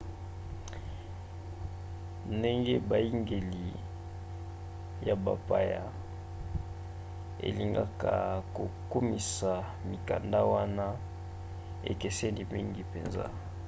ndenge 2.37 2.73
biyangeli 2.89 3.65
ya 5.07 5.15
bapaya 5.25 5.83
elingaka 7.47 8.13
kokumisa 8.55 9.51
mikanda 9.89 10.39
wana 10.53 10.85
ekeseni 11.91 12.41
mingi 12.53 12.81
mpenza 12.87 13.25